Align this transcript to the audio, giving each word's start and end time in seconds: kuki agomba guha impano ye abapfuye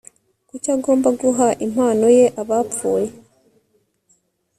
kuki 0.49 0.67
agomba 0.77 1.09
guha 1.21 1.47
impano 1.65 2.05
ye 2.17 2.25
abapfuye 2.41 3.07